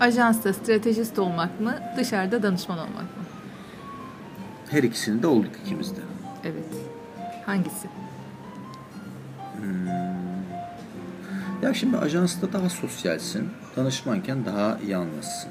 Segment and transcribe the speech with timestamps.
[0.00, 3.24] Ajansta stratejist olmak mı, dışarıda danışman olmak mı?
[4.70, 6.00] Her ikisini de olduk ikimiz de.
[6.44, 6.64] Evet.
[7.46, 7.88] Hangisi?
[11.62, 15.50] Ya şimdi ajansta daha sosyalsin, danışmanken daha yalnızsın.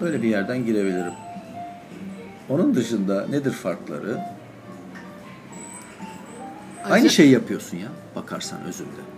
[0.00, 1.12] Böyle bir yerden girebilirim.
[2.48, 4.18] Onun dışında nedir farkları?
[6.84, 9.13] Aynı Ajan- şeyi yapıyorsun ya bakarsan özünde.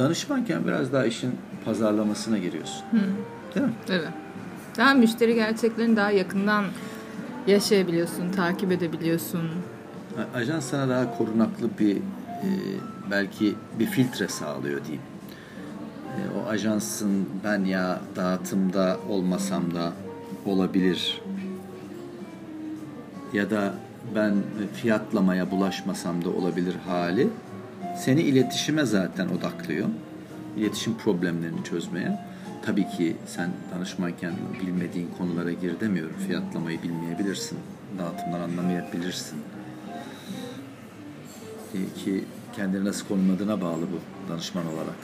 [0.00, 1.32] Danışmanken biraz daha işin
[1.64, 2.82] pazarlamasına giriyorsun.
[3.54, 3.72] Değil mi?
[3.90, 4.08] Evet.
[4.76, 6.64] Daha müşteri gerçeklerini daha yakından
[7.46, 9.40] yaşayabiliyorsun, takip edebiliyorsun.
[10.34, 12.48] Ajans sana daha korunaklı bir e,
[13.10, 15.02] belki bir filtre sağlıyor diyeyim.
[16.04, 19.92] E, o ajansın ben ya dağıtımda olmasam da
[20.46, 21.22] olabilir
[23.32, 23.74] ya da
[24.14, 24.34] ben
[24.74, 27.28] fiyatlamaya bulaşmasam da olabilir hali
[28.00, 29.88] seni iletişime zaten odaklıyor.
[30.56, 32.18] İletişim problemlerini çözmeye.
[32.62, 36.16] Tabii ki sen danışmanken bilmediğin konulara gir demiyorum.
[36.26, 37.58] Fiyatlamayı bilmeyebilirsin.
[37.98, 39.38] Dağıtımdan anlamayabilirsin.
[42.04, 42.24] Ki
[42.56, 44.98] kendini nasıl konumladığına bağlı bu danışman olarak.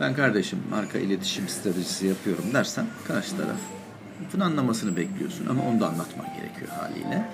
[0.00, 3.60] Ben kardeşim marka iletişim stratejisi yapıyorum dersen karşı taraf
[4.34, 7.28] bunu anlamasını bekliyorsun ama onu da anlatman gerekiyor haliyle.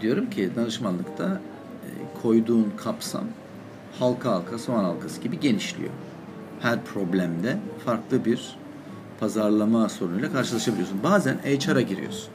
[0.00, 1.40] Diyorum ki danışmanlıkta
[1.84, 3.24] e, koyduğun kapsam
[3.98, 5.90] halka halka soğan halkası gibi genişliyor.
[6.60, 8.56] Her problemde farklı bir
[9.20, 11.02] pazarlama sorunuyla karşılaşabiliyorsun.
[11.02, 12.28] Bazen HR'a giriyorsun.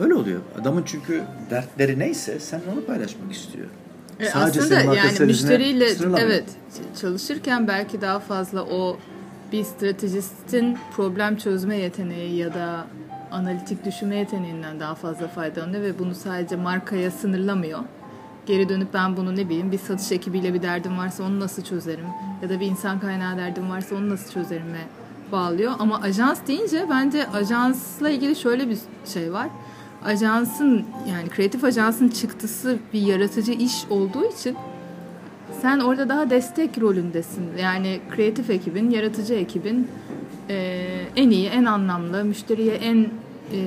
[0.00, 0.40] Öyle oluyor.
[0.60, 3.66] Adamın çünkü dertleri neyse sen onu paylaşmak istiyor.
[4.20, 5.86] E, Sadece aslında yani müşteriyle
[6.18, 6.44] evet
[7.00, 8.98] çalışırken belki daha fazla o
[9.52, 12.86] bir stratejistin problem çözme yeteneği ya da
[13.30, 17.78] analitik düşünme yeteneğinden daha fazla faydalanıyor ve bunu sadece markaya sınırlamıyor.
[18.46, 22.06] Geri dönüp ben bunu ne bileyim bir satış ekibiyle bir derdim varsa onu nasıl çözerim
[22.42, 24.86] ya da bir insan kaynağı derdim varsa onu nasıl çözerime
[25.32, 25.72] bağlıyor.
[25.78, 29.48] Ama ajans deyince bence ajansla ilgili şöyle bir şey var.
[30.04, 34.56] Ajansın yani kreatif ajansın çıktısı bir yaratıcı iş olduğu için
[35.62, 37.44] sen orada daha destek rolündesin.
[37.60, 39.88] Yani kreatif ekibin, yaratıcı ekibin
[40.48, 40.56] e,
[41.16, 43.10] en iyi, en anlamlı, müşteriye en
[43.52, 43.58] e,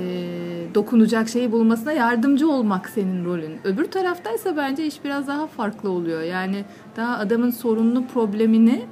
[0.75, 3.59] dokunacak şeyi bulmasına yardımcı olmak senin rolün.
[3.63, 6.21] Öbür taraftaysa bence iş biraz daha farklı oluyor.
[6.21, 6.65] Yani
[6.95, 8.85] daha adamın sorunlu problemini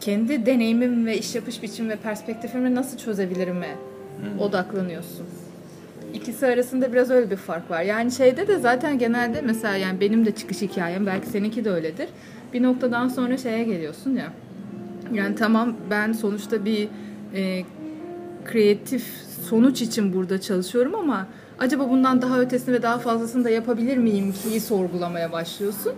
[0.00, 3.76] kendi deneyimim ve iş yapış biçim ve perspektifimi nasıl çözebilirime
[4.38, 5.26] odaklanıyorsun.
[6.14, 7.82] İkisi arasında biraz öyle bir fark var.
[7.82, 12.08] Yani şeyde de zaten genelde mesela yani benim de çıkış hikayem belki seninki de öyledir.
[12.52, 14.32] Bir noktadan sonra şeye geliyorsun ya.
[15.12, 16.88] Yani tamam ben sonuçta bir
[17.34, 17.62] e,
[18.44, 19.06] kreatif
[19.48, 21.26] sonuç için burada çalışıyorum ama
[21.58, 25.92] acaba bundan daha ötesini ve daha fazlasını da yapabilir miyim ki sorgulamaya başlıyorsun.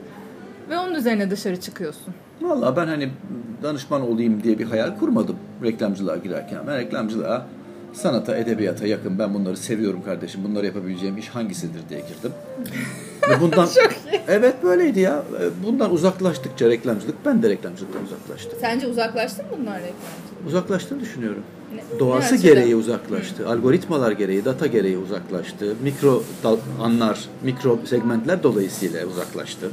[0.71, 2.15] Ve onun üzerine dışarı çıkıyorsun.
[2.41, 3.11] Vallahi ben hani
[3.63, 6.59] danışman olayım diye bir hayal kurmadım reklamcılığa girerken.
[6.67, 7.47] Ben reklamcılığa
[7.93, 9.19] sanata, edebiyata yakın.
[9.19, 10.45] Ben bunları seviyorum kardeşim.
[10.45, 12.33] Bunları yapabileceğim iş hangisidir diye girdim.
[13.31, 13.69] Ve bundan
[14.29, 15.23] Evet böyleydi ya.
[15.67, 18.59] Bundan uzaklaştıkça reklamcılık ben de reklamcılıktan uzaklaştım.
[18.61, 20.47] Sence uzaklaştın mı bunlar reklamcılık?
[20.47, 21.43] Uzaklaştığını düşünüyorum.
[21.99, 23.49] Doğası gereği uzaklaştı.
[23.49, 25.75] Algoritmalar gereği, data gereği uzaklaştı.
[25.83, 26.22] Mikro
[26.81, 29.71] anlar, mikro segmentler dolayısıyla uzaklaştı.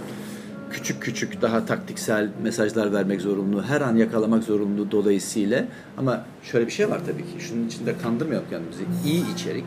[0.72, 5.66] Küçük küçük daha taktiksel mesajlar vermek zorunlu, her an yakalamak zorunlu dolayısıyla.
[5.98, 7.48] Ama şöyle bir şey var tabii ki.
[7.48, 8.84] Şunun içinde kandırmayalım kendimizi.
[9.06, 9.66] İyi içerik,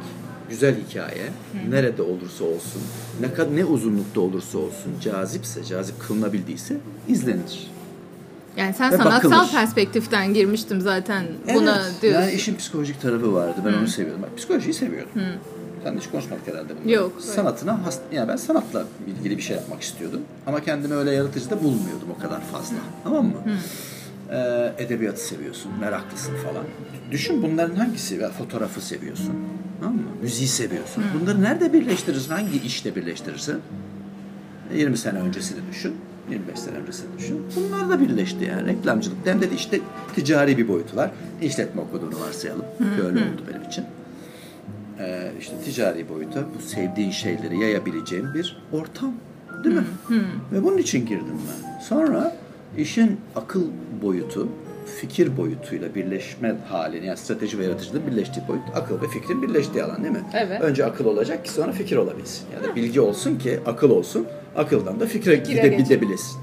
[0.51, 1.25] güzel hikaye,
[1.71, 2.83] nerede olursa olsun,
[3.21, 6.77] ne kadar ne uzunlukta olursa olsun, cazipse, cazip kılınabildiyse
[7.09, 7.71] izlenir.
[8.57, 9.53] Yani sen Ve sanatsal bakılır.
[9.53, 11.25] perspektiften girmiştim zaten
[11.55, 12.03] buna evet.
[12.03, 12.21] diyorsun.
[12.21, 13.61] Yani işin psikolojik tarafı vardı.
[13.67, 14.23] Ben onu seviyordum.
[14.23, 15.13] Bak, psikolojiyi seviyordum.
[15.85, 16.93] Sen de hiç konuşmadık herhalde bunu.
[16.93, 17.13] Yok.
[17.21, 20.21] Sanatına, hast yani ben sanatla ilgili bir şey yapmak istiyordum.
[20.47, 22.77] Ama kendimi öyle yaratıcı da bulmuyordum o kadar fazla.
[23.05, 23.33] Tamam mı?
[24.31, 26.65] Ee, edebiyatı seviyorsun, meraklısın falan.
[27.11, 28.15] Düşün bunların hangisi?
[28.15, 29.35] Ya, fotoğrafı seviyorsun.
[29.81, 30.03] Tamam mı?
[30.23, 31.05] Müziği seviyorsun.
[31.21, 32.31] Bunları nerede birleştirirsin?
[32.31, 33.57] Hangi işte birleştirirsin?
[34.75, 35.95] 20 sene öncesini düşün.
[36.33, 37.43] 25 sene öncesini düşün.
[37.57, 38.67] Bunlar da birleşti yani.
[38.67, 39.17] Reklamcılık.
[39.25, 39.81] Hem de işte
[40.15, 41.11] ticari bir boyutu var.
[41.43, 42.65] İşletme okuduğunu varsayalım.
[43.05, 43.85] Öyle oldu benim için.
[44.99, 49.13] Ee, işte ticari boyuta bu sevdiğin şeyleri yayabileceğin bir ortam.
[49.65, 49.85] Değil mi?
[50.53, 51.81] Ve bunun için girdim ben.
[51.81, 52.37] Sonra
[52.79, 53.63] işin akıl
[54.03, 54.49] boyutu,
[55.01, 60.03] fikir boyutuyla birleşme halini, yani strateji ve yaratıcılığın birleştiği boyut, akıl ve fikrin birleştiği alan
[60.03, 60.23] değil mi?
[60.35, 60.63] Evet.
[60.63, 62.47] Önce akıl olacak ki sonra fikir olabilsin.
[62.55, 64.27] Ya da bilgi olsun ki akıl olsun,
[64.57, 65.85] akıldan da fikre Fikire gide, geçelim.
[65.85, 66.41] gidebilirsin.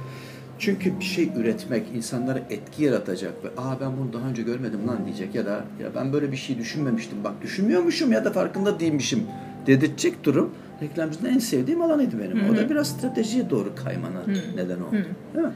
[0.59, 5.05] Çünkü bir şey üretmek insanlara etki yaratacak ve aa ben bunu daha önce görmedim lan
[5.05, 9.23] diyecek ya da ya ben böyle bir şey düşünmemiştim bak düşünmüyormuşum ya da farkında değilmişim
[9.67, 10.51] dedirtecek durum
[10.81, 12.39] reklamcılığın en sevdiğim alanıydı benim.
[12.43, 12.53] Hı-hı.
[12.53, 14.55] O da biraz stratejiye doğru kaymana Hı-hı.
[14.55, 14.95] neden oldu.
[14.95, 15.35] Hı-hı.
[15.35, 15.53] Değil mi?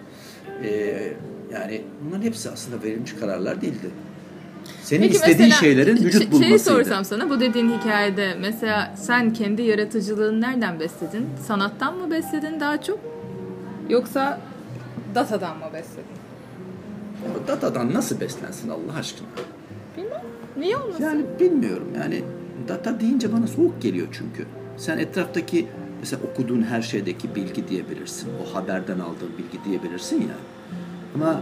[0.63, 1.13] Ee,
[1.53, 3.89] yani bunların hepsi aslında verilmiş kararlar değildi.
[4.83, 6.45] Senin Peki istediğin mesela, şeylerin vücut şey bulmasıydı.
[6.45, 11.25] Şeyi sorsam sana bu dediğin hikayede mesela sen kendi yaratıcılığını nereden besledin?
[11.47, 12.99] Sanattan mı besledin daha çok?
[13.89, 14.41] Yoksa
[15.15, 16.09] datadan mı besledin?
[17.23, 19.27] Ya, datadan nasıl beslensin Allah aşkına?
[19.97, 20.21] Bilmem.
[20.57, 21.03] Niye olmasın?
[21.03, 21.87] Yani bilmiyorum.
[21.97, 22.23] Yani
[22.67, 24.45] data deyince bana soğuk geliyor çünkü.
[24.77, 25.67] Sen etraftaki
[25.99, 28.29] mesela okuduğun her şeydeki bilgi diyebilirsin.
[28.43, 30.35] O haberden aldığın bilgi diyebilirsin ya.
[31.15, 31.41] Ama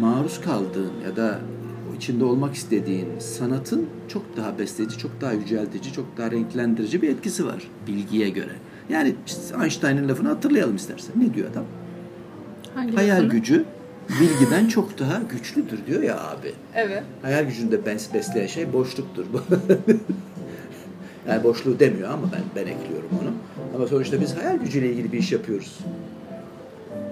[0.00, 1.38] maruz kaldığın ya da
[2.00, 7.46] içinde olmak istediğin sanatın çok daha besleyici, çok daha yüceltici, çok daha renklendirici bir etkisi
[7.46, 8.52] var bilgiye göre.
[8.88, 9.14] Yani
[9.62, 11.12] Einstein'ın lafını hatırlayalım istersen.
[11.16, 11.64] Ne diyor adam?
[12.74, 13.30] Hangi Hayal lafını?
[13.30, 13.64] gücü
[14.20, 16.52] bilgiden çok daha güçlüdür diyor ya abi.
[16.74, 17.02] Evet.
[17.22, 19.26] Hayal gücünde besleyen şey boşluktur.
[21.28, 23.30] yani boşluğu demiyor ama ben ben ekliyorum onu.
[23.76, 25.78] Ama sonuçta biz hayal gücüyle ilgili bir iş yapıyoruz.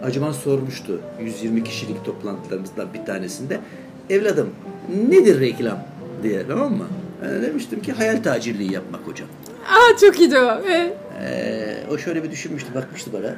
[0.03, 3.61] Acıman sormuştu 120 kişilik toplantılarımızdan bir tanesinde.
[4.11, 4.51] Evladım
[4.89, 5.79] nedir reklam
[6.23, 6.87] diye tamam mı?
[7.23, 9.29] Ben demiştim ki hayal tacirliği yapmak hocam.
[9.69, 10.63] Aa çok iyi cevap.
[10.67, 10.93] Evet.
[11.23, 13.37] Ee, o şöyle bir düşünmüştü bakmıştı bana.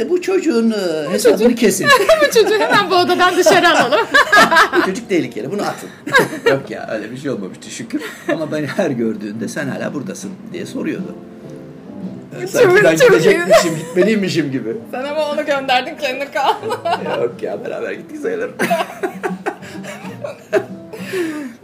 [0.00, 1.86] E, bu çocuğun e, hesabını çocuk, kesin.
[2.20, 4.06] bu çocuğu hemen bu odadan dışarı alalım.
[4.76, 5.88] bu çocuk tehlikeli bunu atın.
[6.50, 8.02] Yok ya öyle bir şey olmamıştı şükür.
[8.32, 11.14] Ama ben her gördüğünde sen hala buradasın diye soruyordu.
[12.48, 14.76] Sanki ben gidecekmişim, gitmeliymişim gibi.
[14.90, 16.54] Sen ama onu gönderdin kendi kal.
[17.20, 18.50] Yok ya beraber gittik sayılır.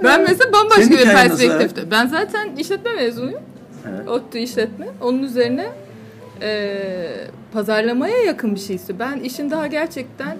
[0.05, 1.91] Ben mesela bambaşka Senin bir perspektifte.
[1.91, 3.41] Ben zaten işletme mezunuyum.
[3.89, 4.09] Evet.
[4.09, 4.87] ODTÜ işletme.
[5.01, 5.67] Onun üzerine
[6.43, 6.77] e,
[7.53, 8.99] pazarlamaya yakın bir şey istiyor.
[8.99, 10.37] Ben işin daha gerçekten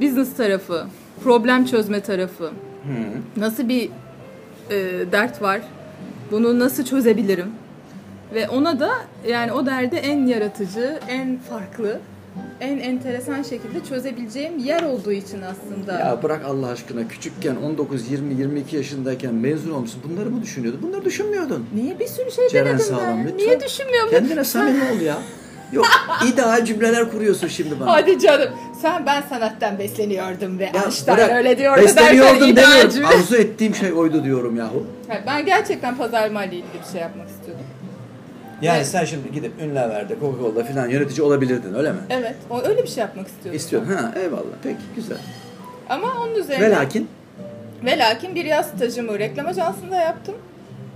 [0.00, 0.86] business tarafı,
[1.24, 2.44] problem çözme tarafı.
[2.44, 2.50] Hı.
[3.36, 3.90] Nasıl bir
[4.70, 4.76] e,
[5.12, 5.60] dert var?
[6.30, 7.50] Bunu nasıl çözebilirim?
[8.34, 8.90] Ve ona da
[9.28, 12.00] yani o derdi en yaratıcı, en farklı,
[12.60, 15.98] en enteresan şekilde çözebileceğim yer olduğu için aslında.
[15.98, 20.02] Ya bırak Allah aşkına küçükken 19, 20, 22 yaşındayken mezun olmuşsun.
[20.10, 20.82] Bunları mı düşünüyordun?
[20.82, 21.66] Bunları düşünmüyordun.
[21.74, 23.24] Niye bir sürü şey Ceren denedim Sağlam, ben?
[23.24, 23.38] Lütfen.
[23.38, 24.10] Niye düşünmüyorum?
[24.10, 25.18] Kendine samimi ol ya.
[25.72, 25.86] Yok
[26.32, 27.92] ideal cümleler kuruyorsun şimdi bana.
[27.92, 28.48] Hadi canım.
[28.82, 33.04] Sen ben sanattan besleniyordum ve ya, Einstein bırak, öyle diyordu Besleniyordum demiyorum.
[33.04, 34.86] Arzu ettiğim şey oydu diyorum yahu.
[35.26, 37.64] ben gerçekten pazarlama ile ilgili bir şey yapmak istiyordum.
[38.62, 38.86] Yani evet.
[38.86, 41.98] sen şimdi gidip Ünlüver'de, Coca-Cola'da falan yönetici olabilirdin öyle mi?
[42.10, 42.34] Evet.
[42.50, 43.56] O öyle bir şey yapmak istiyordum.
[43.56, 43.88] İstiyorum.
[43.88, 44.56] Ha eyvallah.
[44.62, 45.18] Peki güzel.
[45.88, 46.66] Ama onun üzerine...
[46.66, 47.08] Ve lakin?
[47.84, 50.34] Ve lakin bir yaz stajımı reklam ajansında yaptım.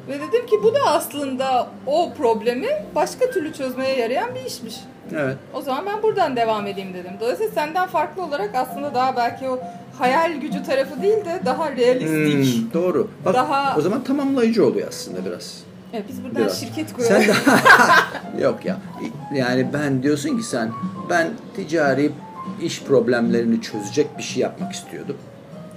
[0.09, 4.77] Ve dedim ki bu da aslında o problemi başka türlü çözmeye yarayan bir işmiş.
[5.17, 5.37] Evet.
[5.55, 7.13] O zaman ben buradan devam edeyim dedim.
[7.21, 9.59] Dolayısıyla senden farklı olarak aslında daha belki o
[9.99, 12.73] hayal gücü tarafı değil de daha realistik.
[12.73, 13.11] Hmm, doğru.
[13.25, 13.77] Bak, daha...
[13.79, 15.63] O zaman tamamlayıcı oluyor aslında biraz.
[15.93, 16.61] Evet, biz buradan Biraz.
[16.61, 17.13] şirket kuralım.
[17.13, 18.43] Sen de...
[18.43, 18.79] Yok ya.
[19.35, 20.71] Yani ben diyorsun ki sen
[21.11, 22.11] ben ticari
[22.63, 25.17] iş problemlerini çözecek bir şey yapmak istiyordum.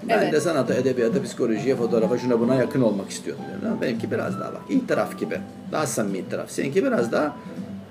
[0.10, 0.34] Ben evet.
[0.34, 3.44] de sanata, edebiyata, psikolojiye, fotoğrafa, şuna buna yakın olmak istiyordum.
[3.66, 5.40] Yani benimki biraz daha bak itiraf gibi.
[5.72, 6.50] Daha samimi itiraf.
[6.52, 7.36] Seninki biraz daha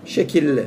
[0.07, 0.65] şekilli.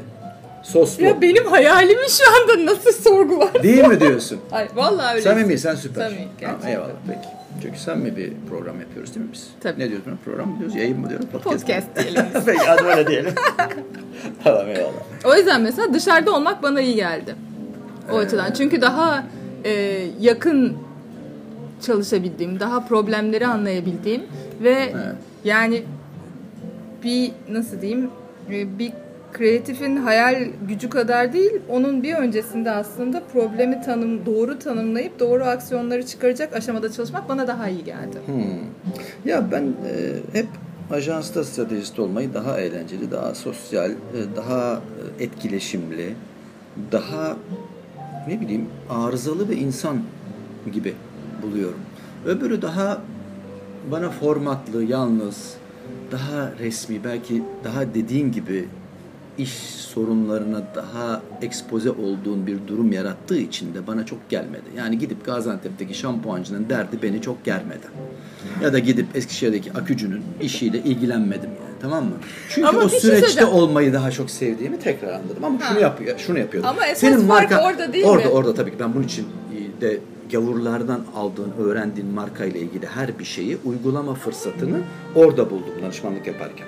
[0.64, 1.04] Soslu.
[1.04, 3.64] Ya benim hayalimi şu anda nasıl sorgular?
[3.64, 4.40] Değil mi diyorsun?
[4.52, 5.22] Hayır vallahi öyle.
[5.22, 6.02] Samimi sen süper.
[6.02, 6.60] Samimi gerçekten.
[6.60, 7.28] Tamam, eyvallah peki.
[7.62, 9.50] Çünkü samimi bir program yapıyoruz değil mi biz?
[9.62, 9.80] Tabii.
[9.80, 10.76] Ne diyoruz program mı diyoruz?
[10.76, 11.26] Yayın mı diyoruz?
[11.32, 12.26] Podcast, Podcast diyelim.
[12.46, 13.34] peki hadi öyle diyelim.
[14.44, 15.26] tamam eyvallah.
[15.26, 17.36] O yüzden mesela dışarıda olmak bana iyi geldi.
[18.12, 18.26] O ee...
[18.26, 18.54] açıdan.
[18.54, 19.24] Çünkü daha
[19.64, 19.72] e,
[20.20, 20.78] yakın
[21.82, 24.24] çalışabildiğim, daha problemleri anlayabildiğim
[24.64, 25.16] ve evet.
[25.44, 25.84] yani
[27.04, 28.10] bir nasıl diyeyim
[28.52, 28.94] e, bir
[29.38, 36.06] kreatifin hayal gücü kadar değil, onun bir öncesinde aslında problemi tanım doğru tanımlayıp doğru aksiyonları
[36.06, 38.18] çıkaracak aşamada çalışmak bana daha iyi geldi.
[38.26, 38.44] Hmm.
[39.26, 40.48] Ya ben e, hep
[40.92, 43.96] ajansta stratejist olmayı daha eğlenceli, daha sosyal, e,
[44.36, 44.82] daha
[45.20, 46.14] etkileşimli,
[46.92, 47.38] daha
[48.28, 49.98] ne bileyim arızalı ve insan
[50.74, 50.94] gibi
[51.42, 51.80] buluyorum.
[52.26, 53.02] Öbürü daha
[53.92, 55.54] bana formatlı, yalnız,
[56.12, 58.68] daha resmi, belki daha dediğin gibi
[59.38, 59.52] iş
[59.96, 64.64] sorunlarına daha ekspoze olduğun bir durum yarattığı için de bana çok gelmedi.
[64.78, 67.88] Yani gidip Gaziantep'teki şampuancının derdi beni çok germedi.
[68.64, 72.16] Ya da gidip Eskişehir'deki akücünün işiyle ilgilenmedim yani tamam mı?
[72.50, 75.44] Çünkü Ama o şey süreçte şey olmayı daha çok sevdiğimi tekrar anladım.
[75.44, 75.66] Ama ha.
[75.70, 76.70] şunu yapıyor, şunu yapıyordum.
[76.70, 78.32] Ama esas Senin marka orada değil orada, mi?
[78.32, 79.28] Orada tabii ki ben bunun için
[79.82, 80.00] de
[80.32, 84.82] gavurlardan aldığın, öğrendiğin marka ile ilgili her bir şeyi uygulama fırsatını
[85.16, 86.68] orada buldum danışmanlık yaparken.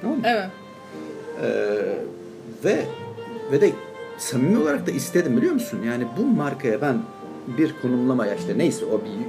[0.00, 0.22] Tamam mı?
[0.26, 0.46] Evet.
[1.42, 1.46] Ee,
[2.64, 2.84] ve
[3.52, 3.70] ve de
[4.18, 5.78] samimi olarak da istedim biliyor musun?
[5.86, 6.98] Yani bu markaya ben
[7.58, 9.26] bir konumlamaya işte neyse o bir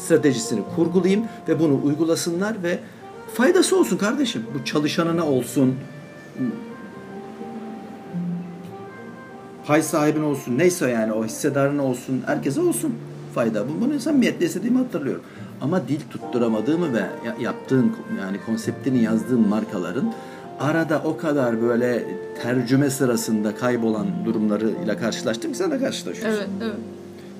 [0.00, 2.78] stratejisini kurgulayayım ve bunu uygulasınlar ve
[3.34, 4.42] faydası olsun kardeşim.
[4.60, 5.74] Bu çalışanına olsun.
[9.66, 10.58] Pay sahibine olsun.
[10.58, 12.22] Neyse yani o hissedarına olsun.
[12.26, 12.94] Herkese olsun
[13.34, 13.64] fayda.
[13.68, 15.22] Bu- Bunu samimiyetle istediğimi hatırlıyorum.
[15.64, 20.12] Ama dil tutturamadığımı ve ya- yaptığın yani konseptini yazdığın markaların
[20.60, 22.04] arada o kadar böyle
[22.42, 26.38] tercüme sırasında kaybolan durumlarıyla karşılaştım ki sen de karşılaşıyorsun.
[26.40, 26.74] Evet, evet.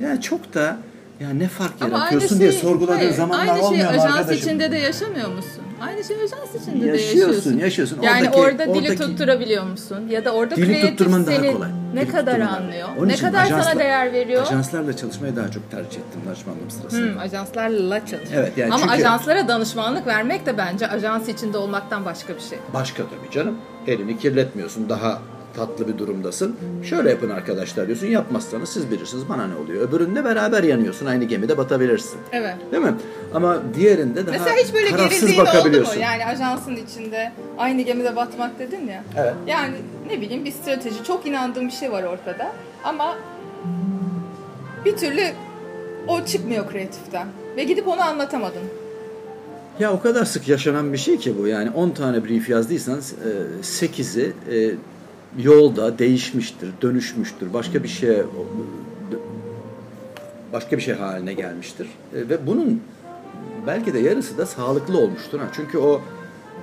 [0.00, 0.76] Yani çok da
[1.20, 4.14] ya ne fark Ama yaratıyorsun şey, diye sorguladığın hayır, zamanlar aynı şey olmuyor mu ajans
[4.16, 4.42] arkadaşım?
[4.48, 5.62] içinde de yaşamıyor musun?
[5.82, 7.58] Aynı şey ajans içinde de Yaşıyorsun, yaşıyorsun.
[7.58, 7.98] yaşıyorsun.
[8.02, 9.98] Yani Oradaki- orada dili oradaki- tutturabiliyor musun?
[10.10, 11.68] Ya da orada Dili kreatif tutturman daha seni kolay.
[11.94, 12.88] Ne kadar anlıyor?
[12.98, 14.42] Onun ne kadar ajansla- sana değer veriyor?
[14.42, 17.12] Ajanslarla çalışmayı daha çok tercih ettim danışmanlığım sırasında.
[17.12, 18.28] Hmm, ajanslarla çalış.
[18.34, 22.58] Evet, yani Ama çünkü- ajanslara danışmanlık vermek de bence ajans içinde olmaktan başka bir şey.
[22.74, 23.58] Başka tabii canım.
[23.86, 24.88] Elini kirletmiyorsun.
[24.88, 25.18] Daha
[25.56, 26.56] tatlı bir durumdasın.
[26.82, 28.06] Şöyle yapın arkadaşlar diyorsun.
[28.06, 29.28] Yapmazsanız siz bilirsiniz.
[29.28, 29.88] Bana ne oluyor?
[29.88, 31.06] Öbüründe beraber yanıyorsun.
[31.06, 32.20] Aynı gemide batabilirsin.
[32.32, 32.54] Evet.
[32.72, 32.94] Değil mi?
[33.34, 36.00] Ama diğerinde daha Mesela hiç böyle gerildiğin oldu mu?
[36.00, 39.04] Yani ajansın içinde aynı gemide batmak dedin ya.
[39.16, 39.34] Evet.
[39.46, 39.74] Yani
[40.10, 42.52] ne bileyim bir strateji, çok inandığım bir şey var ortada.
[42.84, 43.16] Ama
[44.84, 45.22] bir türlü
[46.08, 47.28] o çıkmıyor kreatiften.
[47.56, 48.62] Ve gidip onu anlatamadın.
[49.80, 51.46] Ya o kadar sık yaşanan bir şey ki bu.
[51.46, 53.14] Yani 10 tane brief yazdıysanız
[53.62, 54.32] 8'i
[55.38, 57.52] yolda değişmiştir, dönüşmüştür.
[57.52, 58.24] Başka bir şeye
[60.52, 61.86] başka bir şey haline gelmiştir.
[62.14, 62.82] E, Ve bunun
[63.66, 65.38] belki de yarısı da sağlıklı olmuştur.
[65.40, 65.46] Ha.
[65.52, 66.00] Çünkü o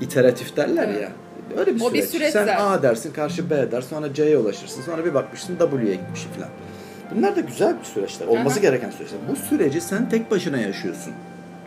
[0.01, 1.01] iteratif derler Evet.
[1.01, 1.11] ya.
[1.57, 2.05] Öyle bir O bir süreç.
[2.09, 2.65] süreç Sen zaten.
[2.65, 4.81] A dersin, karşı B der, sonra C'ye ulaşırsın.
[4.81, 6.49] Sonra bir bakmışsın W'ye gitmiş falan.
[7.15, 8.27] Bunlar da güzel bir süreçler.
[8.27, 8.61] Olması Aha.
[8.61, 9.19] gereken süreçler.
[9.31, 11.13] Bu süreci sen tek başına yaşıyorsun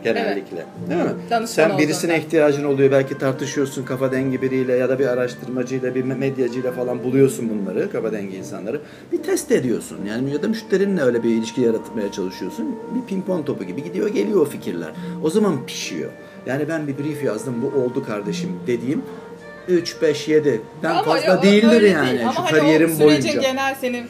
[0.03, 0.65] genellikle.
[0.89, 1.09] Değil mi?
[1.29, 2.25] Danışman Sen birisine olduğunda.
[2.25, 2.91] ihtiyacın oluyor.
[2.91, 8.11] Belki tartışıyorsun kafa dengi biriyle ya da bir araştırmacıyla, bir medyacıyla falan buluyorsun bunları, kafa
[8.11, 8.81] dengi insanları.
[9.11, 9.99] Bir test ediyorsun.
[10.09, 12.75] Yani ya da müşterinle öyle bir ilişki yaratmaya çalışıyorsun.
[12.95, 14.91] Bir pimpon topu gibi gidiyor geliyor o fikirler.
[15.23, 16.11] O zaman pişiyor.
[16.45, 19.01] Yani ben bir brief yazdım bu oldu kardeşim dediğim
[19.67, 20.61] 3, 5, 7.
[20.83, 22.21] Ben Ama fazla ya değildir yani değil.
[22.23, 23.41] Ama şu hani kariyerim o sürecin boyunca.
[23.49, 24.03] genel seni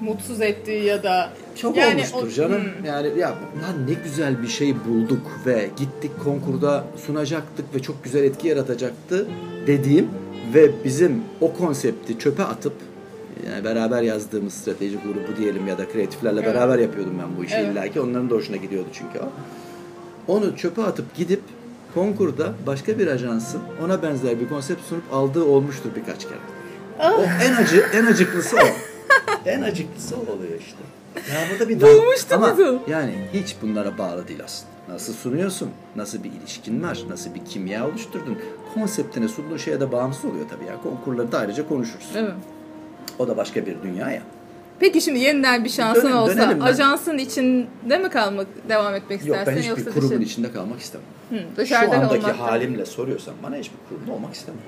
[0.00, 2.62] mutsuz ettiği ya da Çok yani olmuştur o- canım.
[2.62, 2.84] Hmm.
[2.84, 8.24] Yani ya lan ne güzel bir şey bulduk ve gittik konkurda sunacaktık ve çok güzel
[8.24, 9.26] etki yaratacaktı
[9.66, 10.08] dediğim
[10.54, 12.72] ve bizim o konsepti çöpe atıp
[13.50, 16.54] yani beraber yazdığımız strateji grubu diyelim ya da kreatiflerle Evet.
[16.54, 17.72] beraber yapıyordum ben bu işi Evet.
[17.72, 18.00] illaki.
[18.00, 19.28] Onların da hoşuna gidiyordu çünkü o.
[20.32, 21.40] Onu çöpe atıp gidip
[21.94, 26.38] konkurda başka bir ajansın ona benzer bir konsept sunup aldığı olmuştur birkaç kere.
[26.98, 27.18] Ah.
[27.18, 28.60] O en acı, en acıklısı o.
[29.46, 30.78] en acıklısı o oluyor işte.
[31.34, 32.78] Ya burada bir Bulmuştu Ama bizi.
[32.88, 34.70] yani hiç bunlara bağlı değil aslında.
[34.88, 35.70] Nasıl sunuyorsun?
[35.96, 36.98] Nasıl bir ilişkin var?
[37.08, 38.38] Nasıl bir kimya oluşturdun?
[38.74, 40.82] Konseptine sunduğun şeye de bağımsız oluyor tabii ya.
[40.82, 42.10] Konkurları da ayrıca konuşuruz.
[42.16, 42.32] Evet.
[43.18, 44.22] O da başka bir dünya ya.
[44.80, 46.60] Peki şimdi yeniden bir şansın Dönelim, olsa ben.
[46.60, 50.80] ajansın içinde mi kalmak devam etmek Yok istersin ben hiçbir yoksa kurumun dışı- içinde kalmak
[50.80, 51.06] istemem.
[51.56, 52.34] Hı, Şu andaki olmaktan.
[52.34, 54.60] halimle soruyorsan bana hiçbir kurumda olmak istemem.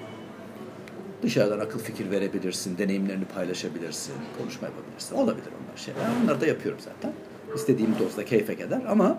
[1.22, 5.14] Dışarıdan akıl fikir verebilirsin, deneyimlerini paylaşabilirsin, konuşma yapabilirsin.
[5.16, 6.00] Olabilir onlar şeyler.
[6.24, 7.12] Onları da yapıyorum zaten.
[7.56, 9.18] İstediğim dozda keyfe eder ama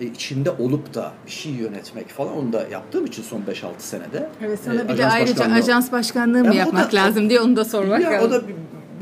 [0.00, 4.28] e, içinde olup da bir şey yönetmek falan onu da yaptığım için son 5-6 senede.
[4.42, 7.56] Evet e, sana bir de ayrıca başkanlığı- ajans başkanlığı mı yapmak da- lazım diye onu
[7.56, 8.28] da sormak ya lazım.
[8.28, 8.42] o da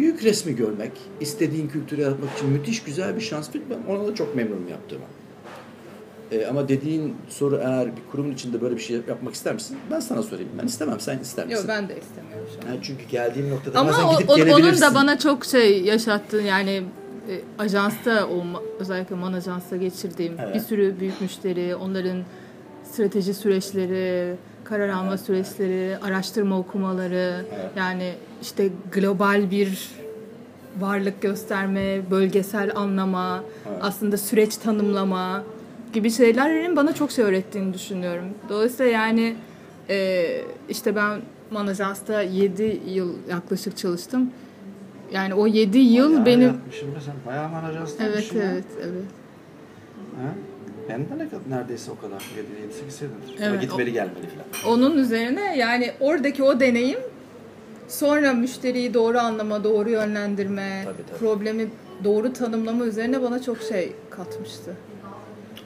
[0.01, 3.49] büyük resmi görmek, istediğin kültürü yaratmak için müthiş güzel bir şans.
[3.55, 5.05] Ben ona da çok memnunum yaptığıma.
[6.33, 9.77] E, ama dediğin soru eğer bir kurumun içinde böyle bir şey yapmak ister misin?
[9.91, 10.49] Ben sana sorayım.
[10.63, 11.01] Ben istemem.
[11.01, 11.57] Sen ister misin?
[11.59, 12.73] Yok ben de istemiyorum şu an.
[12.73, 14.83] Yani çünkü geldiğim noktada Ama bazen o- gidip o- onun gelebilirsin.
[14.83, 16.83] da bana çok şey yaşattı yani
[17.29, 20.55] e, ajansta olma, özellikle man ajansta geçirdiğim Evet.
[20.55, 22.23] bir sürü büyük müşteri, onların
[22.93, 24.37] strateji süreçleri,
[24.71, 27.71] karar alma süreçleri, araştırma okumaları, Evet.
[27.77, 29.91] yani işte global bir
[30.81, 33.79] varlık gösterme, bölgesel anlama, Evet.
[33.83, 35.43] aslında süreç tanımlama
[35.93, 38.25] gibi şeylerin bana çok şey öğrettiğini düşünüyorum.
[38.49, 39.37] Dolayısıyla yani
[39.89, 40.27] e,
[40.69, 44.31] işte ben Manajans'ta 7 yıl yaklaşık çalıştım.
[45.13, 47.15] Yani o 7 yıl Bayağı benim yapmışım sen.
[47.27, 49.05] Bayağı manajansın evet evet evet.
[50.17, 50.50] Ha?
[50.89, 52.17] Ben de ne kadar neredeyse o kadar.
[52.19, 53.15] 7-8 senedir.
[53.41, 54.27] Evet, gitmeli gelmeli
[54.63, 54.75] falan.
[54.77, 56.99] Onun üzerine yani oradaki o deneyim
[57.89, 61.19] sonra müşteriyi doğru anlama, doğru yönlendirme, Tabii, tabii.
[61.19, 61.69] problemi
[62.05, 64.77] doğru tanımlama üzerine bana çok şey katmıştı.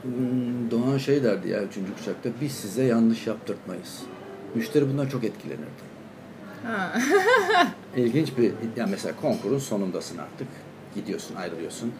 [0.02, 1.75] Hmm, Doğan şey derdi ya 3.
[1.99, 4.02] kuşakta biz size yanlış yaptırtmayız.
[4.54, 5.85] Müşteri bundan çok etkilenirdi.
[6.66, 6.92] Ha.
[7.97, 10.49] İlginç bir, ya mesela konkurun sonundasın artık.
[10.94, 11.92] Gidiyorsun, ayrılıyorsun.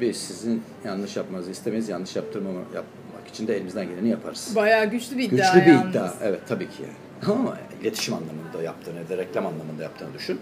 [0.00, 1.88] Biz sizin yanlış yapmanızı istemeyiz.
[1.88, 4.52] Yanlış yaptırmama yapmak için de elimizden geleni yaparız.
[4.56, 5.90] Bayağı güçlü bir iddia Güçlü bir yalnız.
[5.90, 6.12] iddia.
[6.22, 7.32] Evet tabii ki yani.
[7.40, 10.38] Ama iletişim anlamında yaptığını ya da reklam anlamında yaptığını düşün.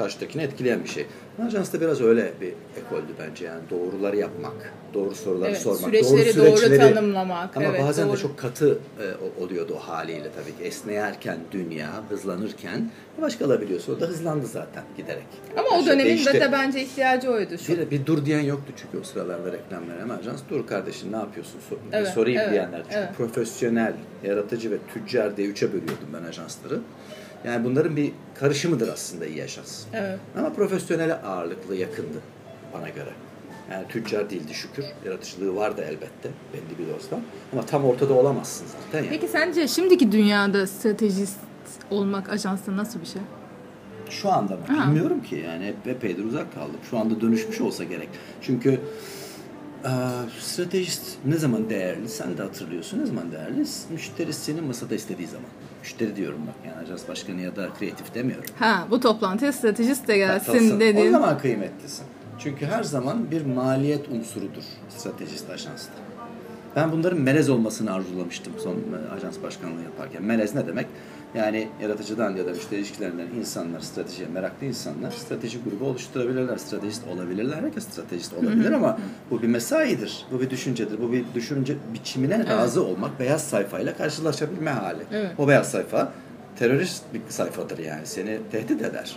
[0.00, 1.06] Karşıdakini etkileyen bir şey.
[1.46, 6.36] Ajans da biraz öyle bir ekoldü bence yani doğruları yapmak, doğru soruları Evet, sormak, süreçleri
[6.36, 7.56] doğru doğru süreçleri tanımlamak.
[7.56, 8.16] Ama Evet, bazen doğru.
[8.16, 10.64] de çok katı e, oluyordu o haliyle tabii ki.
[10.64, 15.26] Esneyerken dünya, hızlanırken yavaş kalabiliyorsa o da hızlandı zaten giderek.
[15.56, 16.40] Ama Her o dönemin değişti.
[16.40, 17.72] de, bence ihtiyacı oydu şu.
[17.72, 21.60] Bir, bir dur diyen yoktu çünkü o sıralarda reklamlara ama ajans dur kardeşim ne yapıyorsun
[21.68, 22.82] Sor, Evet, sorayım evet, diyenler.
[22.82, 23.08] Çünkü evet.
[23.16, 26.80] profesyonel, yaratıcı ve tüccar diye üçe bölüyordum ben ajansları.
[27.44, 29.84] Yani bunların bir karışımıdır aslında iyi ajans.
[29.92, 30.18] Evet.
[30.38, 32.18] Ama profesyonele ağırlıklı yakındı
[32.74, 33.10] bana göre.
[33.70, 34.84] Yani tüccar değildi şükür.
[35.04, 37.20] Yaratıcılığı vardı elbette belli bir dozda.
[37.52, 39.10] Ama tam ortada olamazsın zaten yani.
[39.10, 41.38] Peki sence şimdiki dünyada stratejist
[41.90, 43.22] olmak ajansta nasıl bir şey?
[44.10, 44.60] Şu anda mı?
[44.68, 44.86] Ha.
[44.86, 46.76] Bilmiyorum ki yani hep epeydir uzak kaldım.
[46.90, 48.08] Şu anda dönüşmüş olsa gerek.
[48.42, 48.80] Çünkü
[49.84, 49.90] e,
[50.40, 52.08] stratejist ne zaman değerli?
[52.08, 52.98] Sen de hatırlıyorsun.
[53.00, 53.64] Ne zaman değerli?
[53.90, 55.48] Müşteri senin masada istediği zaman.
[55.82, 58.44] Müşteri diyorum bak yani ajans başkanı ya da kreatif demiyorum.
[58.58, 60.76] Ha bu toplantıya stratejist de gelsin Katılsın.
[60.76, 61.10] O dedin.
[61.10, 62.06] zaman kıymetlisin.
[62.38, 65.92] Çünkü her zaman bir maliyet unsurudur stratejist ajansta.
[66.76, 70.22] Ben bunların melez olmasını arzulamıştım son e, ajans başkanlığı yaparken.
[70.22, 70.86] Melez ne demek?
[71.34, 77.56] Yani yaratıcıdan ya da müşteri ilişkilerinden insanlar, stratejiye meraklı insanlar strateji grubu oluşturabilirler, stratejist olabilirler.
[77.62, 78.98] Herkes stratejist olabilir ama
[79.30, 84.70] bu bir mesaidir, bu bir düşüncedir, bu bir düşünce biçimine razı olmak, beyaz sayfayla karşılaşabilme
[84.70, 85.02] hali.
[85.12, 85.30] Evet.
[85.38, 86.12] O beyaz sayfa
[86.58, 89.16] terörist bir sayfadır yani seni tehdit eder.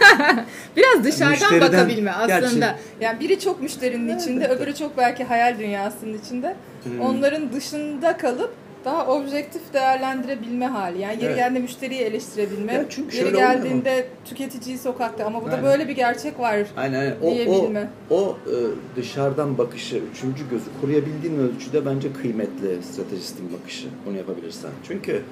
[0.76, 2.38] Biraz dışarıdan Müşteriden- bakabilme aslında.
[2.40, 2.64] Gerçi-
[3.00, 6.56] Yani biri çok müşterinin içinde, öbürü çok belki hayal dünyasının içinde.
[6.84, 7.00] Hmm.
[7.00, 10.98] Onların dışında kalıp daha objektif değerlendirebilme hali.
[11.00, 11.36] Yani yeri Evet.
[11.36, 15.70] geldiğinde müşteriyi eleştirebilme, Ya çünkü yeri geldiğinde tüketiciyi sokakta ama burada Aynen.
[15.70, 16.66] böyle bir gerçek var.
[16.76, 17.16] Aynen aynen.
[17.22, 17.90] O, o, diyebilme.
[18.10, 18.54] o e,
[18.96, 23.88] dışarıdan bakışı, üçüncü gözü koruyabildiğin ölçüde bence kıymetli stratejistin bakışı.
[24.06, 24.70] Bunu yapabilirsen.
[24.88, 25.22] Çünkü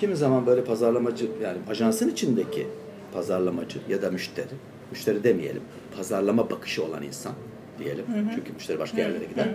[0.00, 2.66] kimi zaman böyle pazarlamacı yani ajansın içindeki
[3.14, 4.46] pazarlamacı ya da müşteri,
[4.90, 5.62] müşteri demeyelim,
[5.96, 7.32] pazarlama bakışı olan insan
[7.78, 8.04] diyelim.
[8.34, 9.48] Çünkü müşteri başka yerlere gider.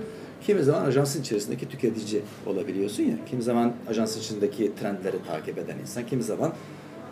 [0.45, 3.15] Kimi zaman ajansın içerisindeki tüketici olabiliyorsun ya.
[3.29, 6.05] Kimi zaman ajansın içindeki trendleri takip eden insan.
[6.05, 6.53] Kimi zaman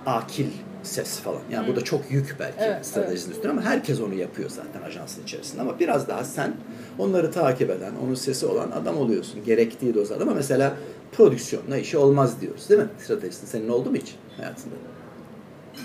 [0.05, 0.45] akil
[0.83, 1.41] ses falan.
[1.51, 5.23] Yani bu da çok yük belki Evet, stratejinin üstüne ama herkes onu yapıyor zaten ajansın
[5.23, 5.61] içerisinde.
[5.61, 6.53] Ama biraz daha sen
[6.99, 9.43] onları takip eden, onun sesi olan adam oluyorsun.
[9.45, 10.73] Gerektiği dozada ama mesela
[11.11, 12.87] prodüksiyonla işi olmaz diyoruz değil mi?
[13.03, 14.75] Stratejistin senin oldu mu hiç hayatında?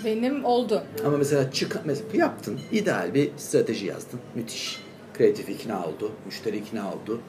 [0.05, 0.83] Benim oldu.
[1.05, 4.19] Ama mesela çık mesela yaptın, ideal bir strateji yazdın.
[4.35, 4.86] Müthiş.
[5.17, 7.21] Kreatif ikna oldu, müşteri ikna oldu.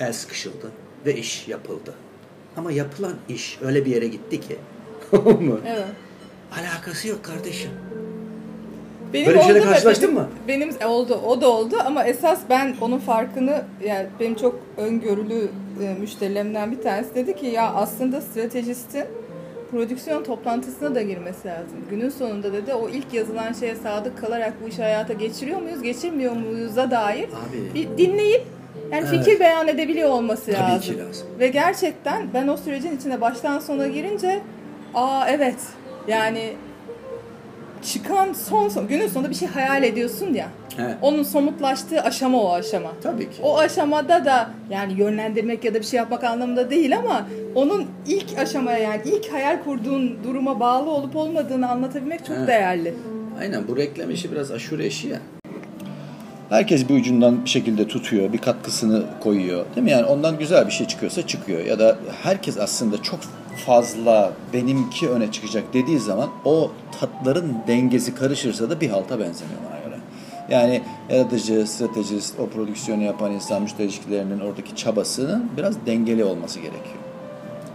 [0.00, 0.70] El sıkışıldı
[1.06, 1.94] ve iş yapıldı.
[2.56, 4.56] Ama yapılan iş öyle bir yere gitti ki.
[5.12, 5.60] Mı?
[5.66, 5.84] Evet.
[6.60, 7.70] Alakası yok kardeşim.
[9.12, 10.28] Benim Böyle şeyle karşılaştın benim- mı?
[10.48, 15.48] Benim e, oldu, o da oldu ama esas ben onun farkını yani benim çok öngörülü
[15.82, 19.04] e, müşterilerimden bir tanesi dedi ki ya aslında stratejistin
[19.78, 21.76] prodüksiyon toplantısına da girmesi lazım.
[21.90, 26.32] Günün sonunda dedi o ilk yazılan şeye sadık kalarak bu işi hayata geçiriyor muyuz, geçirmiyor
[26.32, 27.74] muyuz'a dair Abi.
[27.74, 28.42] bir dinleyip
[28.92, 29.24] yani Evet.
[29.24, 30.94] fikir beyan edebiliyor olması Tabii lazım.
[30.94, 31.26] ki lazım.
[31.38, 34.40] Ve gerçekten ben o sürecin içine baştan sona girince
[34.94, 35.58] aa evet
[36.08, 36.52] yani
[37.82, 40.48] çıkan son, son günün sonunda bir şey hayal ediyorsun ya.
[40.78, 40.94] Evet.
[41.02, 42.90] Onun somutlaştığı aşama o aşama.
[43.02, 43.42] Tabii ki.
[43.42, 48.38] O aşamada da yani yönlendirmek ya da bir şey yapmak anlamında değil ama onun ilk
[48.38, 52.48] aşamaya yani ilk hayal kurduğun duruma bağlı olup olmadığını anlatabilmek çok Evet.
[52.48, 52.94] değerli.
[53.40, 55.18] Aynen bu reklam işi biraz aşure işi ya.
[56.50, 59.64] Herkes bir ucundan bir şekilde tutuyor, bir katkısını koyuyor.
[59.76, 59.90] Değil mi?
[59.90, 61.64] Yani ondan güzel bir şey çıkıyorsa çıkıyor.
[61.64, 63.20] Ya da herkes aslında çok
[63.66, 69.78] fazla benimki öne çıkacak dediği zaman o tatların dengesi karışırsa da bir halta benzemiyor bana
[69.80, 69.83] göre.
[70.48, 76.96] Yani yaratıcı, stratejist, o prodüksiyonu yapan insan, müşteri ilişkilerinin oradaki çabasının biraz dengeli olması gerekiyor.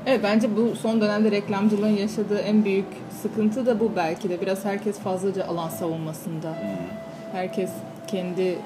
[0.05, 2.85] Evet bence bu son dönemde reklamcılığın yaşadığı en büyük
[3.21, 4.41] sıkıntı da bu belki de.
[4.41, 6.57] Biraz herkes fazlaca alan savunmasında.
[7.31, 7.69] Herkes
[8.07, 8.57] kendi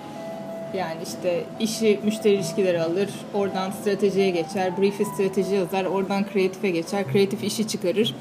[0.78, 7.12] yani işte işi müşteri ilişkileri alır, oradan stratejiye geçer, brief'i strateji yazar, oradan kreatife geçer,
[7.12, 8.16] kreatif işi çıkarır.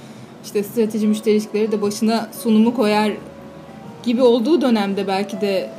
[0.45, 3.13] İşte strateji müşteri ilişkileri de başına sunumu koyar
[4.03, 5.71] gibi olduğu dönemde belki de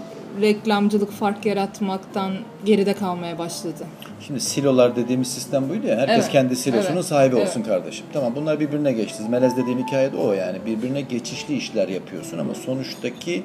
[0.42, 2.34] reklamcılık fark yaratmaktan
[2.66, 3.84] geride kalmaya başladı.
[4.28, 5.98] Şimdi silolar dediğimiz sistem buydu ya.
[5.98, 7.48] Herkes Evet, kendi silosunun evet, sahibi evet.
[7.48, 8.06] olsun kardeşim.
[8.14, 9.24] Tamam bunlar birbirine geçti.
[9.30, 10.58] Melez dediğim hikaye de o yani.
[10.66, 13.44] Birbirine geçişli işler yapıyorsun ama sonuçtaki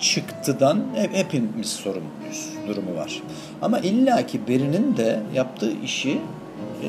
[0.00, 3.22] çıktıdan hep, hepimiz sorumluyuz durumu var.
[3.62, 6.88] Ama illaki birinin de yaptığı işi e,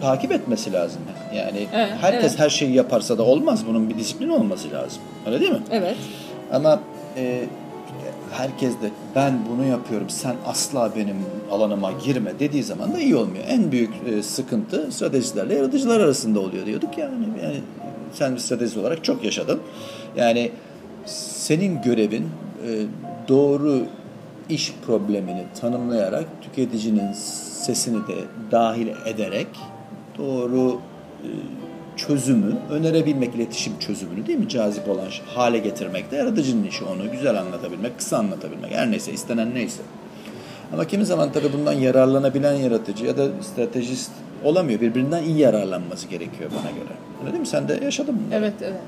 [0.00, 1.02] takip etmesi lazım.
[1.34, 2.38] Yani Evet, herkes evet.
[2.38, 3.66] her şeyi yaparsa da olmaz.
[3.66, 5.02] Bunun bir disiplin olması lazım.
[5.26, 5.62] Öyle değil mi?
[5.70, 5.96] Evet.
[6.52, 6.80] Ama
[7.16, 7.44] e,
[8.32, 11.16] herkes de ben bunu yapıyorum sen asla benim
[11.50, 13.44] alanıma girme dediği zaman da iyi olmuyor.
[13.48, 17.12] En büyük e, sıkıntı stratejistlerle yaratıcılar arasında oluyor diyorduk yani.
[17.42, 17.60] yani
[18.12, 19.60] sen bir stratejist olarak çok yaşadın.
[20.16, 20.50] Yani
[21.06, 22.28] senin görevin
[22.66, 22.68] e,
[23.28, 23.86] doğru
[24.48, 27.12] iş problemini tanımlayarak tüketicinin
[27.62, 28.14] sesini de
[28.50, 29.48] dahil ederek
[30.18, 30.80] doğru
[31.22, 31.28] e,
[32.06, 34.48] çözümü önerebilmek, iletişim çözümünü değil mi?
[34.48, 38.72] Cazip olan hale getirmek de yaratıcının işi onu güzel anlatabilmek, kısa anlatabilmek.
[38.72, 39.82] Her neyse, istenen neyse.
[40.72, 44.10] Ama kimi zaman tabii bundan yararlanabilen yaratıcı ya da stratejist
[44.44, 44.80] olamıyor.
[44.80, 46.94] Birbirinden iyi yararlanması gerekiyor bana göre.
[47.20, 47.46] Öyle değil mi?
[47.46, 48.20] Sen de yaşadın mı?
[48.32, 48.80] Evet, evet.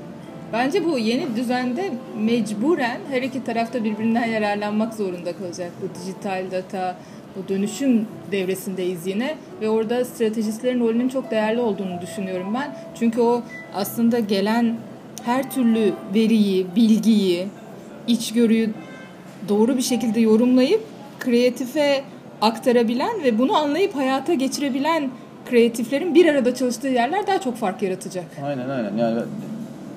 [0.53, 5.71] Bence bu yeni düzende mecburen her iki tarafta birbirinden yararlanmak zorunda kalacak.
[5.81, 6.95] Bu dijital data,
[7.35, 12.75] bu dönüşüm devresindeyiz yine ve orada stratejistlerin rolünün çok değerli olduğunu düşünüyorum ben.
[12.99, 13.41] Çünkü o
[13.73, 14.75] aslında gelen
[15.25, 17.47] her türlü veriyi, bilgiyi,
[18.07, 18.69] içgörüyü
[19.49, 20.81] doğru bir şekilde yorumlayıp
[21.19, 22.03] kreatife
[22.41, 25.09] aktarabilen ve bunu anlayıp hayata geçirebilen
[25.49, 28.25] kreatiflerin bir arada çalıştığı yerler daha çok fark yaratacak.
[28.45, 28.97] Aynen aynen.
[28.97, 29.21] Yani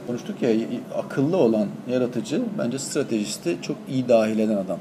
[0.06, 0.50] konuştuk ya
[0.94, 4.78] akıllı olan yaratıcı bence stratejisti çok iyi dahil eden adam.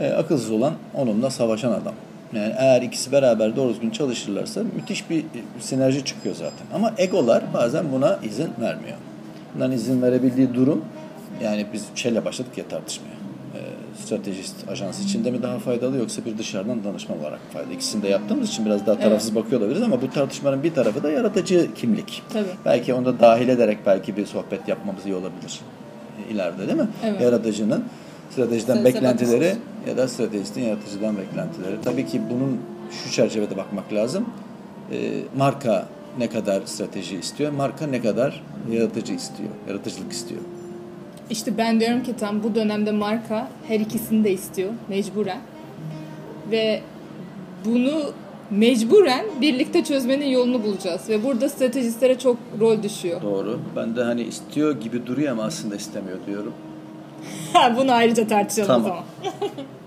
[0.00, 1.94] E, akılsız olan onunla savaşan adam.
[2.34, 5.24] Yani eğer ikisi beraber doğru düzgün çalışırlarsa müthiş bir
[5.60, 6.66] sinerji çıkıyor zaten.
[6.74, 8.96] Ama egolar bazen buna izin vermiyor.
[9.54, 10.84] Bundan izin verebildiği durum
[11.42, 13.14] yani biz şeyle başladık ya tartışmaya.
[13.54, 13.60] E,
[14.04, 17.72] stratejist ajans içinde mi daha faydalı yoksa bir dışarıdan danışman olarak faydalı?
[17.72, 19.44] İkisini de yaptığımız için biraz daha tarafsız evet.
[19.44, 22.22] bakıyor olabiliriz ama bu tartışmanın bir tarafı da yaratıcı kimlik.
[22.32, 22.44] Tabii.
[22.64, 25.60] Belki onu da dahil ederek belki bir sohbet yapmamız iyi olabilir
[26.30, 26.88] ileride değil mi?
[27.04, 27.20] Evet.
[27.20, 27.84] Yaratıcının
[28.30, 29.56] stratejiden Size beklentileri
[29.88, 31.76] ya da stratejistin yaratıcıdan beklentileri.
[31.84, 34.24] Tabii ki bunun şu çerçevede bakmak lazım.
[34.92, 40.40] E, marka ne kadar strateji istiyor, marka ne kadar yaratıcı istiyor, yaratıcılık istiyor.
[41.30, 45.40] İşte ben diyorum ki tam bu dönemde marka her ikisini de istiyor mecburen.
[46.50, 46.80] Ve
[47.64, 48.12] bunu
[48.50, 51.08] mecburen birlikte çözmenin yolunu bulacağız.
[51.08, 53.22] Ve burada stratejistlere çok rol düşüyor.
[53.22, 53.60] Doğru.
[53.76, 56.52] Ben de hani istiyor gibi duruyor ama aslında istemiyor diyorum.
[57.76, 58.82] Bunu ayrıca tartışalım tamam.
[58.82, 59.04] o zaman.